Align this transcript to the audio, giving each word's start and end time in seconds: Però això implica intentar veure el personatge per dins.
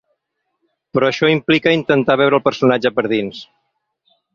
Però 0.97 1.11
això 1.11 1.29
implica 1.35 1.75
intentar 1.83 2.19
veure 2.25 2.41
el 2.41 2.45
personatge 2.51 2.97
per 3.01 3.09
dins. 3.17 3.49